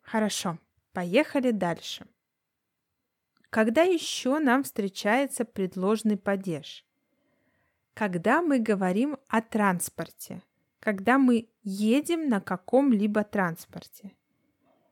Хорошо, 0.00 0.60
поехали 0.92 1.50
дальше. 1.50 2.06
Когда 3.54 3.82
еще 3.82 4.40
нам 4.40 4.64
встречается 4.64 5.44
предложный 5.44 6.16
падеж? 6.16 6.84
Когда 7.94 8.42
мы 8.42 8.58
говорим 8.58 9.16
о 9.28 9.40
транспорте– 9.40 10.42
когда 10.84 11.16
мы 11.16 11.48
едем 11.62 12.28
на 12.28 12.42
каком-либо 12.42 13.24
транспорте. 13.24 14.12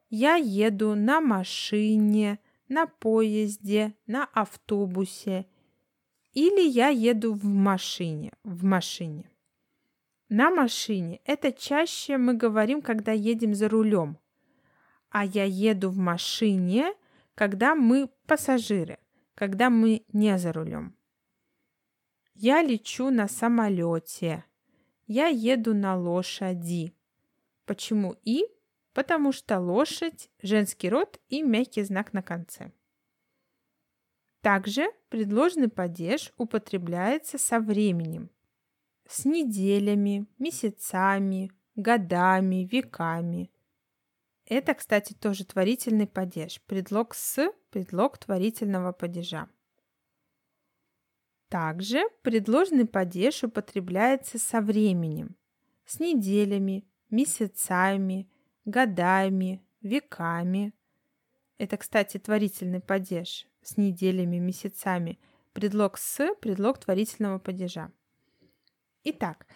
Я 0.09 0.37
еду 0.37 0.95
на 0.95 1.21
машине, 1.21 2.39
на 2.69 2.87
поезде, 2.87 3.95
на 4.07 4.25
автобусе. 4.33 5.45
Или 6.33 6.67
я 6.67 6.89
еду 6.89 7.35
в 7.35 7.45
машине, 7.45 8.33
в 8.43 8.65
машине. 8.65 9.31
На 10.31 10.51
машине 10.51 11.21
это 11.27 11.53
чаще 11.53 12.17
мы 12.17 12.33
говорим, 12.33 12.81
когда 12.81 13.13
едем 13.13 13.55
за 13.55 13.69
рулем. 13.69 14.17
А 15.11 15.27
я 15.27 15.45
еду 15.45 15.91
в 15.91 15.99
машине, 15.99 16.95
когда 17.35 17.75
мы 17.75 18.09
пассажиры, 18.33 18.99
когда 19.35 19.69
мы 19.69 20.07
не 20.11 20.39
за 20.39 20.55
рулем. 20.55 20.97
Я 22.35 22.63
лечу 22.63 23.11
на 23.11 23.29
самолете. 23.29 24.47
Я 25.07 25.27
еду 25.27 25.75
на 25.75 25.99
лошади. 25.99 26.95
Почему 27.67 28.17
и? 28.25 28.47
Потому 28.95 29.33
что 29.33 29.61
лошадь– 29.61 30.31
женский 30.43 30.89
род 30.89 31.21
и 31.29 31.43
мягкий 31.43 31.83
знак 31.83 32.15
на 32.15 32.23
конце. 32.23 32.73
Также 34.41 34.87
предложенный 35.11 35.69
падеж 35.69 36.33
употребляется 36.39 37.37
со 37.37 37.61
временем, 37.61 38.31
с 39.07 39.27
неделями, 39.27 40.27
месяцами, 40.39 41.53
годами, 41.77 42.65
веками. 42.65 43.51
Это, 44.55 44.75
кстати, 44.75 45.15
тоже 45.15 45.47
творительный 45.47 46.07
падеж, 46.07 46.61
предлог 46.67 47.15
«с», 47.15 47.51
предлог 47.71 48.19
творительного 48.19 48.93
падежа. 48.93 49.49
Также 51.49 52.03
предложенный 52.21 52.85
падеж 52.85 53.45
употребляется 53.45 54.39
со 54.39 54.61
временем, 54.61 55.37
с 55.87 56.01
неделями, 56.01 56.85
месяцами, 57.09 58.31
годами, 58.67 59.65
веками. 59.81 60.75
Это, 61.57 61.79
кстати, 61.79 62.19
творительный 62.19 62.81
падеж 62.81 63.47
с 63.63 63.79
неделями, 63.79 64.37
месяцами. 64.37 65.19
Предлог 65.55 65.97
«с»– 65.97 66.35
предлог 66.43 66.79
творительного 66.79 67.39
падежа. 67.39 67.91
Итак, 69.03 69.47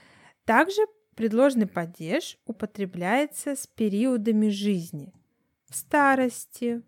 также 0.46 0.80
предложенный 1.16 1.66
падеж 1.66 2.38
употребляется 2.46 3.57
с 3.57 3.66
периодами 3.66 4.48
жизни. 4.48 5.12
В 5.68 5.74
старости, 5.74 6.83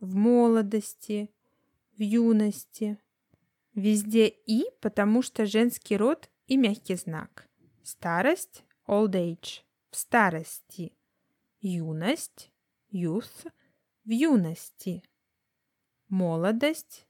в 0.00 0.16
молодости, 0.16 1.30
в 1.96 2.02
юности– 2.02 2.98
Везде 3.76 4.28
«и», 4.28 4.64
потому 4.80 5.20
что 5.20 5.44
женский 5.44 5.98
род 5.98 6.30
и 6.46 6.56
мягкий 6.56 6.94
знак. 6.94 7.46
Старость– 7.82 8.64
old 8.88 9.12
age, 9.12 9.64
в 9.90 9.96
старости. 9.96 10.96
юность, 11.60 12.50
youth, 12.90 13.52
в 14.06 14.10
юности. 14.10 15.02
Молодость, 16.08 17.06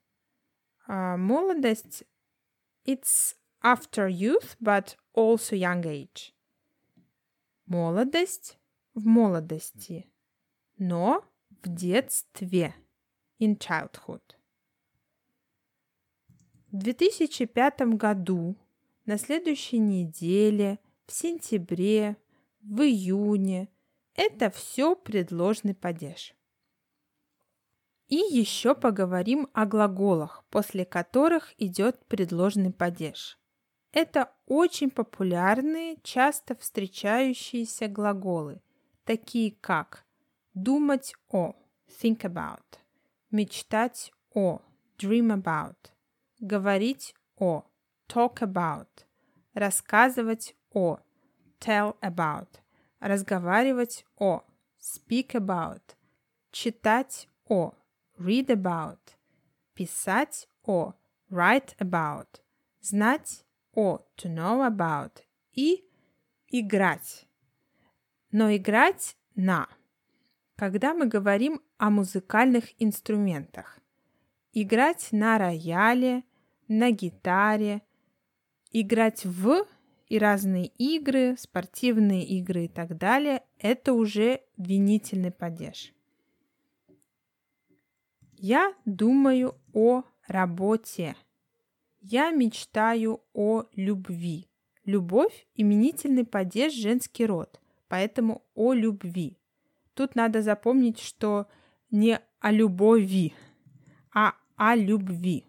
uh, 0.89 1.17
молодость, 1.17 2.03
it's 2.85 3.37
after 3.63 4.09
youth, 4.09 4.57
but 4.61 4.97
also 5.15 5.55
young 5.55 5.87
age. 5.87 6.35
Молодость 7.67 8.61
в 8.95 9.07
молодости, 9.07 10.09
но 10.79 11.25
в 11.65 11.69
детстве, 11.69 12.77
in 13.41 13.59
childhood. 13.59 14.23
В 16.71 16.77
2005 16.77 17.81
году, 17.97 18.57
на 19.05 19.19
следующей 19.19 19.81
неделе, 19.81 20.79
в 21.07 21.13
сентябре, 21.13 22.17
в 22.61 22.83
июне, 22.83 23.69
это 24.15 24.51
все 24.51 24.95
предложный 24.95 25.75
падеж. 25.75 26.37
И 28.07 28.15
еще 28.15 28.77
поговорим 28.77 29.49
о 29.53 29.67
глаголах, 29.67 30.45
после 30.51 30.85
которых 30.85 31.53
идет 31.59 32.07
предложный 32.07 32.73
падеж. 32.73 33.41
Это 33.93 34.33
очень 34.47 34.91
популярные, 34.91 35.97
часто 36.03 36.55
встречающиеся 36.55 37.89
глаголы, 37.89 38.61
такие 39.05 39.53
как 39.61 40.05
думать 40.55 41.15
о, 41.29 41.55
think 41.89 42.21
about, 42.21 42.79
мечтать 43.31 44.13
о, 44.35 44.61
dream 44.99 45.35
about, 45.43 45.77
говорить 46.41 47.15
о, 47.37 47.65
talk 48.09 48.41
about, 48.41 48.89
рассказывать 49.55 50.55
о, 50.73 50.99
tell 51.59 51.99
about, 52.01 52.61
разговаривать 53.01 54.05
о, 54.19 54.43
speak 54.79 55.33
about, 55.33 55.83
читать 56.51 57.29
о, 57.49 57.73
read 58.19 58.49
about, 58.49 58.99
писать 59.75 60.49
о, 60.65 60.95
write 61.31 61.77
about, 61.79 62.41
знать 62.81 63.46
о, 63.77 64.01
to 64.17 64.35
know 64.35 64.67
about 64.69 65.23
и 65.53 65.85
играть. 66.49 67.29
Но 68.33 68.55
играть 68.57 69.17
на. 69.37 69.69
Когда 70.57 70.95
мы 70.95 71.07
говорим 71.07 71.61
о 71.77 71.91
музыкальных 71.91 72.65
инструментах. 72.83 73.79
Играть 74.53 75.09
на 75.13 75.39
рояле, 75.39 76.25
на 76.67 76.91
гитаре, 76.91 77.83
играть 78.73 79.25
в 79.27 79.67
и 80.09 80.19
разные 80.19 80.67
игры, 80.79 81.37
спортивные 81.37 82.25
игры 82.25 82.65
и 82.65 82.69
так 82.69 82.97
далее, 82.97 83.43
это 83.59 83.93
уже 83.93 84.41
винительный 84.57 85.33
падеж. 85.33 85.93
Я 88.39 88.75
думаю 88.85 89.59
о 89.73 90.05
работе. 90.27 91.17
Я 92.09 92.31
мечтаю 92.31 93.21
о 93.35 93.65
любви. 93.75 94.49
Любовь– 94.85 95.49
именительный 95.57 96.25
падеж 96.25 96.73
женский 96.73 97.27
род, 97.27 97.61
поэтому 97.89 98.45
о 98.55 98.75
любви. 98.75 99.37
Тут 99.95 100.15
надо 100.15 100.41
запомнить, 100.41 101.01
что 101.01 101.49
не 101.91 102.21
о 102.39 102.53
любови, 102.53 103.35
а 104.15 104.35
о 104.55 104.77
любви. 104.77 105.47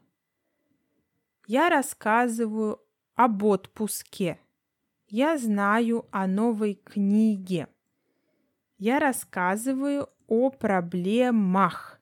Я 1.45 1.69
рассказываю 1.69 2.81
об 3.13 3.43
отпуске. 3.43 4.39
Я 5.07 5.37
знаю 5.37 6.07
о 6.09 6.25
новой 6.25 6.73
книге. 6.73 7.67
Я 8.79 8.97
рассказываю 8.97 10.09
о 10.25 10.49
проблемах. 10.49 12.01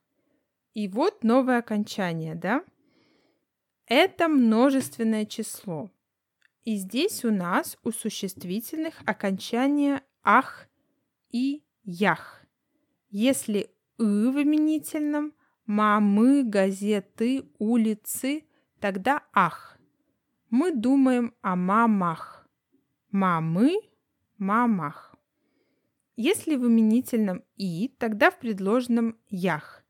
И 0.72 0.88
вот 0.88 1.24
новое 1.24 1.58
окончание, 1.58 2.34
да? 2.34 2.64
Это 3.86 4.26
множественное 4.28 5.24
число. 5.26 5.90
И 6.64 6.74
здесь 6.74 7.24
у 7.24 7.30
нас 7.30 7.78
у 7.84 7.92
существительных 7.92 8.94
окончание 9.06 10.02
«ах» 10.24 10.66
и 11.30 11.62
«ях». 11.84 12.44
Если 13.10 13.70
«ы» 13.98 14.30
в 14.32 14.42
именительном, 14.42 15.32
мамы, 15.66 16.42
газеты, 16.42 17.48
улицы, 17.58 18.44
тогда 18.80 19.22
«ах». 19.32 19.78
Мы 20.50 20.72
думаем 20.72 21.34
о 21.42 21.54
мамах. 21.54 22.48
Мамы, 23.12 23.76
мамах. 24.36 25.14
Если 26.16 26.56
в 26.56 26.66
именительном 26.66 27.44
«и», 27.54 27.94
тогда 27.98 28.32
в 28.32 28.40
предложенном 28.40 29.16
«ях». 29.28 29.84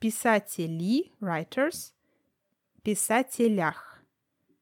Писатели, 0.00 1.12
writers, 1.20 1.92
писателях. 2.86 4.00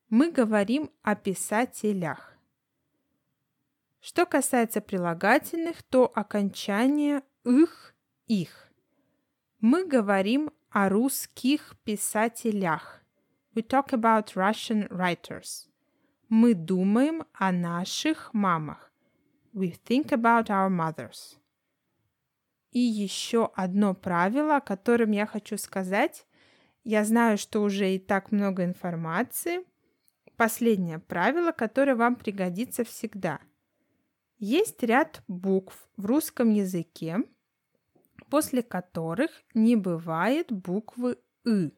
Мы 0.08 0.32
говорим 0.32 0.90
о 1.02 1.14
писателях. 1.14 2.38
Что 4.00 4.24
касается 4.24 4.80
прилагательных, 4.80 5.82
то 5.82 6.10
окончание 6.14 7.22
«их», 7.44 7.94
«их». 8.26 8.72
Мы 9.60 9.86
говорим 9.86 10.50
о 10.70 10.88
русских 10.88 11.76
писателях. 11.84 13.02
We 13.54 13.60
talk 13.60 13.90
about 13.90 14.34
Russian 14.34 14.88
writers. 14.88 15.68
Мы 16.30 16.54
думаем 16.54 17.24
о 17.34 17.52
наших 17.52 18.32
мамах. 18.32 18.90
We 19.52 19.76
think 19.86 20.12
about 20.12 20.46
our 20.46 20.70
mothers. 20.70 21.36
И 22.70 22.80
еще 22.80 23.50
одно 23.54 23.92
правило, 23.92 24.56
о 24.56 24.60
котором 24.62 25.10
я 25.10 25.26
хочу 25.26 25.58
сказать, 25.58 26.26
я 26.84 27.04
знаю, 27.04 27.38
что 27.38 27.62
уже 27.62 27.94
и 27.94 27.98
так 27.98 28.30
много 28.30 28.64
информации. 28.64 29.64
Последнее 30.36 30.98
правило, 30.98 31.50
которое 31.50 31.94
вам 31.94 32.16
пригодится 32.16 32.84
всегда. 32.84 33.40
Есть 34.38 34.82
ряд 34.82 35.22
букв 35.26 35.88
в 35.96 36.04
русском 36.04 36.50
языке, 36.52 37.18
после 38.28 38.62
которых 38.62 39.30
не 39.54 39.76
бывает 39.76 40.52
буквы 40.52 41.18
«ы». 41.46 41.72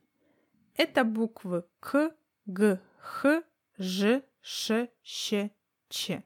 Это 0.75 1.05
буквы 1.05 1.64
К, 1.81 2.12
Г, 2.47 2.81
Х, 2.99 3.42
Ж, 3.79 4.23
Ш, 4.40 4.88
Щ, 5.03 5.51
Ч. 5.88 6.25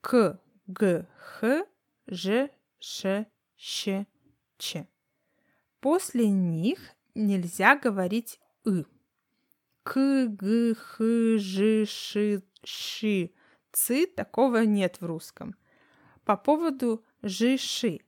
К, 0.00 0.38
Г, 0.66 1.08
Х, 1.16 1.66
Ж, 2.06 2.50
Ш, 2.78 3.26
Щ, 3.56 4.06
Ч. 4.58 4.86
После 5.80 6.28
них 6.28 6.78
нельзя 7.18 7.76
говорить 7.76 8.40
«ы». 8.64 8.84
К, 9.82 10.26
г, 10.26 10.74
х, 10.74 11.04
ж, 11.38 11.86
ш, 11.86 12.42
ши, 12.64 13.30
цы 13.72 14.06
такого 14.06 14.64
нет 14.64 15.00
в 15.00 15.06
русском. 15.06 15.54
По 16.24 16.36
поводу 16.36 17.04
жи, 17.22 17.56
ши. 17.56 18.00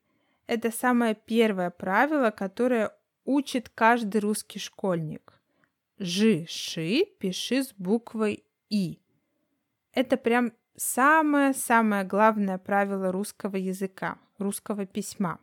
Это 0.46 0.70
самое 0.70 1.14
первое 1.14 1.70
правило, 1.70 2.30
которое 2.30 2.92
учит 3.24 3.68
каждый 3.70 4.20
русский 4.20 4.58
школьник. 4.58 5.40
Жи, 5.98 6.44
ши 6.48 7.06
пиши 7.18 7.64
с 7.64 7.72
буквой 7.72 8.44
И. 8.68 9.00
Это 9.92 10.16
прям 10.16 10.52
самое-самое 10.76 12.04
главное 12.04 12.58
правило 12.58 13.10
русского 13.12 13.56
языка, 13.56 14.18
русского 14.38 14.86
письма. 14.86 15.38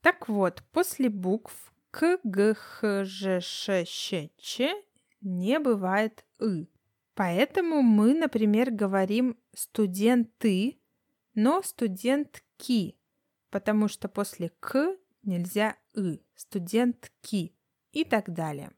Так 0.00 0.28
вот, 0.28 0.62
после 0.72 1.08
букв 1.08 1.72
к, 1.96 2.20
г, 2.24 2.54
х, 2.54 3.04
ж, 3.04 3.40
ш, 3.40 3.84
щ, 3.86 4.28
ч 4.36 4.84
не 5.22 5.58
бывает 5.58 6.26
«ы». 6.38 6.68
Поэтому 7.14 7.80
мы, 7.80 8.12
например, 8.12 8.70
говорим 8.70 9.38
«студенты», 9.54 10.78
но 11.34 11.62
«студентки», 11.62 12.98
потому 13.48 13.88
что 13.88 14.08
после 14.10 14.50
«к» 14.60 14.94
нельзя 15.22 15.74
«ы», 15.94 16.20
«студентки» 16.34 17.56
и 17.92 18.04
так 18.04 18.30
далее. 18.34 18.72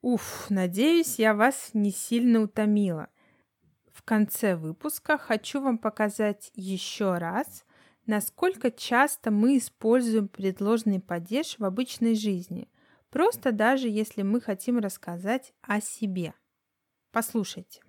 Уф, 0.00 0.46
надеюсь, 0.48 1.18
я 1.18 1.34
вас 1.34 1.72
не 1.74 1.90
сильно 1.90 2.40
утомила. 2.40 3.10
В 3.92 4.02
конце 4.02 4.56
выпуска 4.56 5.18
хочу 5.18 5.60
вам 5.60 5.76
показать 5.76 6.50
еще 6.54 7.18
раз– 7.18 7.66
насколько 8.06 8.70
часто 8.70 9.30
мы 9.30 9.58
используем 9.58 10.28
предложенный 10.28 11.00
падеж 11.00 11.58
в 11.58 11.64
обычной 11.64 12.14
жизни, 12.14 12.68
просто 13.10 13.52
даже 13.52 13.88
если 13.88 14.22
мы 14.22 14.40
хотим 14.40 14.78
рассказать 14.78 15.52
о 15.62 15.80
себе. 15.80 16.34
Послушайте. 17.10 17.80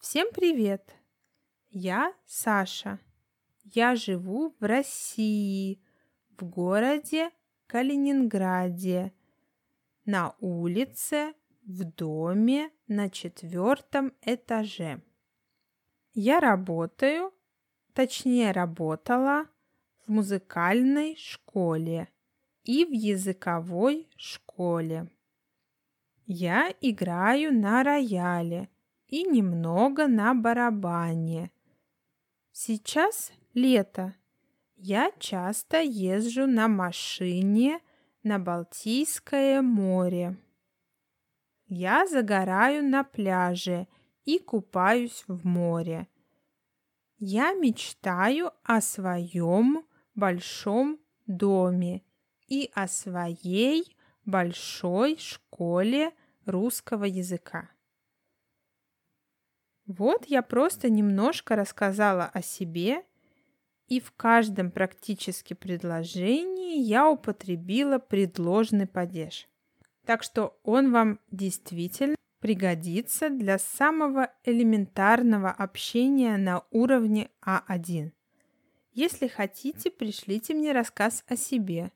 Всем 0.00 0.28
привет! 0.32 0.94
Я 1.70 2.14
Саша. 2.24 2.98
Я 3.64 3.94
живу 3.96 4.54
в 4.58 4.64
России, 4.64 5.82
в 6.38 6.44
городе 6.44 7.30
Калининграде, 7.66 9.12
на 10.06 10.34
улице, 10.40 11.34
в 11.66 11.84
доме 11.84 12.70
на 12.86 13.10
четвертом 13.10 14.14
этаже. 14.22 15.02
Я 16.14 16.40
работаю 16.40 17.34
точнее 17.98 18.52
работала 18.52 19.46
в 20.06 20.12
музыкальной 20.12 21.16
школе 21.16 22.08
и 22.62 22.84
в 22.84 22.92
языковой 22.92 24.08
школе. 24.16 25.08
Я 26.24 26.72
играю 26.80 27.52
на 27.52 27.82
рояле 27.82 28.68
и 29.08 29.24
немного 29.24 30.06
на 30.06 30.32
барабане. 30.32 31.50
Сейчас 32.52 33.32
лето. 33.52 34.14
Я 34.76 35.10
часто 35.18 35.80
езжу 35.80 36.46
на 36.46 36.68
машине 36.68 37.80
на 38.22 38.38
Балтийское 38.38 39.60
море. 39.60 40.36
Я 41.66 42.06
загораю 42.06 42.84
на 42.88 43.02
пляже 43.02 43.88
и 44.24 44.38
купаюсь 44.38 45.24
в 45.26 45.44
море. 45.44 46.06
Я 47.20 47.52
мечтаю 47.52 48.52
о 48.62 48.80
своем 48.80 49.84
большом 50.14 51.00
доме 51.26 52.04
и 52.46 52.70
о 52.74 52.86
своей 52.86 53.96
большой 54.24 55.16
школе 55.18 56.12
русского 56.46 57.04
языка. 57.04 57.70
Вот 59.86 60.26
я 60.26 60.42
просто 60.42 60.90
немножко 60.90 61.56
рассказала 61.56 62.26
о 62.26 62.40
себе, 62.40 63.02
и 63.88 64.00
в 64.00 64.12
каждом 64.12 64.70
практически 64.70 65.54
предложении 65.54 66.80
я 66.82 67.10
употребила 67.10 67.98
предложный 67.98 68.86
падеж. 68.86 69.48
Так 70.04 70.22
что 70.22 70.56
он 70.62 70.92
вам 70.92 71.18
действительно 71.30 72.17
пригодится 72.40 73.30
для 73.30 73.58
самого 73.58 74.32
элементарного 74.44 75.50
общения 75.50 76.36
на 76.36 76.64
уровне 76.70 77.30
А1. 77.44 78.12
Если 78.92 79.28
хотите, 79.28 79.90
пришлите 79.90 80.54
мне 80.54 80.72
рассказ 80.72 81.24
о 81.26 81.36
себе, 81.36 81.92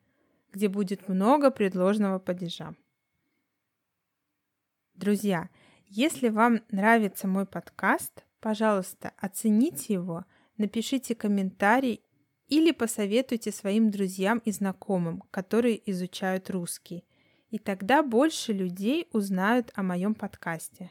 где 0.52 0.68
будет 0.68 1.08
много 1.08 1.50
предложного 1.50 2.18
падежа. 2.18 2.74
Друзья, 4.94 5.48
если 5.86 6.28
вам 6.28 6.62
нравится 6.70 7.26
мой 7.26 7.46
подкаст, 7.46 8.24
пожалуйста, 8.40 9.12
оцените 9.18 9.94
его, 9.94 10.24
напишите 10.58 11.14
комментарий 11.14 12.04
или 12.48 12.70
посоветуйте 12.70 13.50
своим 13.50 13.90
друзьям 13.90 14.38
и 14.44 14.52
знакомым, 14.52 15.22
которые 15.30 15.90
изучают 15.90 16.50
русский. 16.50 17.04
И 17.52 17.58
тогда 17.58 18.02
больше 18.02 18.54
людей 18.54 19.08
узнают 19.12 19.70
о 19.74 19.82
моем 19.82 20.14
подкасте. 20.14 20.90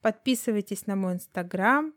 Подписывайтесь 0.00 0.86
на 0.86 0.96
мой 0.96 1.12
инстаграм, 1.12 1.92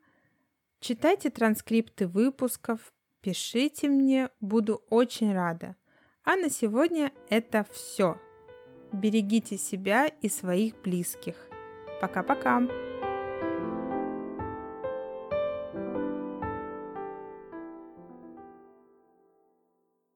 читайте 0.81 1.29
транскрипты 1.29 2.05
выпусков, 2.05 2.93
пишите 3.21 3.87
мне, 3.87 4.29
буду 4.41 4.83
очень 4.89 5.33
рада. 5.33 5.77
А 6.25 6.35
на 6.35 6.49
сегодня 6.49 7.13
это 7.29 7.65
все. 7.71 8.19
Берегите 8.91 9.57
себя 9.57 10.07
и 10.07 10.27
своих 10.27 10.81
близких. 10.81 11.35
Пока-пока! 12.01 12.94